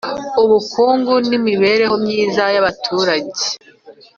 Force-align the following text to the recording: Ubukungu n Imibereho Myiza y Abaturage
Ubukungu 0.43 1.13
n 1.27 1.31
Imibereho 1.39 1.95
Myiza 2.03 2.43
y 2.53 2.57
Abaturage 2.61 3.43